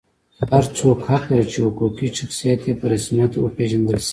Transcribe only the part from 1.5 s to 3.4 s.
چې حقوقي شخصیت یې په رسمیت